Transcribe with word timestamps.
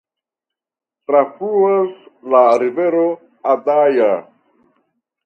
Trafluas 1.11 1.91
la 2.35 2.41
rivero 2.63 3.05
Adaja. 3.53 4.09